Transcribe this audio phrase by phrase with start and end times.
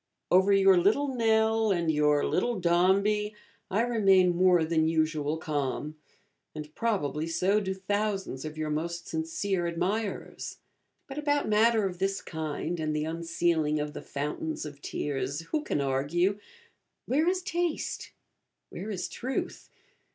[0.31, 3.35] Over your Little Nell and your Little Dombey
[3.69, 5.95] I remain more than usual calm;
[6.55, 10.57] and probably so do thousands of your most sincere admirers.
[11.05, 15.61] But about matter of this kind, and the unsealing of the fountains of tears, who
[15.63, 16.39] can argue?
[17.05, 18.11] Where is taste?
[18.71, 19.69] where is truth?